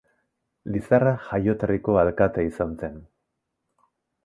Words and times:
Lizarra 0.75 1.11
jaioterriko 1.25 1.99
alkate 2.05 2.47
izan 2.51 2.75
zen. 2.83 2.99